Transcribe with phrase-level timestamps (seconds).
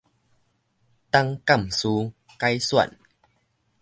[0.03, 0.15] 董監事改
[2.55, 2.93] 選